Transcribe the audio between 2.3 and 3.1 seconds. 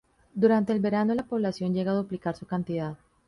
su cantidad.